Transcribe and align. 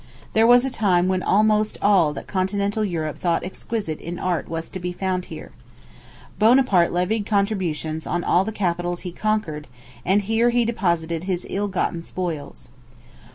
There 0.33 0.47
was 0.47 0.65
a 0.65 0.71
time 0.71 1.07
when 1.09 1.21
almost 1.21 1.77
all 1.79 2.11
that 2.13 2.25
continental 2.25 2.83
Europe 2.83 3.19
thought 3.19 3.43
exquisite 3.43 4.01
in 4.01 4.17
art 4.17 4.49
was 4.49 4.67
to 4.71 4.79
be 4.79 4.91
found 4.93 5.25
here. 5.25 5.51
Bonaparte 6.39 6.91
levied 6.91 7.27
contributions 7.27 8.07
on 8.07 8.23
all 8.23 8.43
the 8.43 8.51
capitals 8.51 9.01
he 9.01 9.11
conquered, 9.11 9.67
and 10.03 10.23
here 10.23 10.49
he 10.49 10.65
deposited 10.65 11.25
his 11.25 11.45
ill 11.51 11.67
gotten 11.67 12.01
spoils. 12.01 12.69